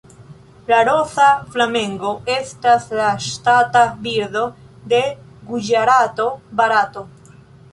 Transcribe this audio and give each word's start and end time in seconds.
La 0.69 0.77
Roza 0.87 1.25
flamengo 1.55 2.13
estas 2.35 2.87
la 3.01 3.11
ŝtata 3.27 3.83
birdo 4.07 4.43
de 4.95 5.03
Guĝarato, 5.53 6.27
Barato. 6.63 7.07